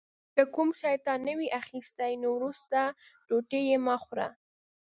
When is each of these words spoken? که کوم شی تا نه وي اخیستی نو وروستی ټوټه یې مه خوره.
که 0.35 0.43
کوم 0.53 0.69
شی 0.79 0.95
تا 1.05 1.13
نه 1.25 1.33
وي 1.37 1.47
اخیستی 1.61 2.13
نو 2.21 2.27
وروستی 2.33 2.83
ټوټه 3.27 3.59
یې 3.67 3.77
مه 3.85 3.95
خوره. 4.03 4.27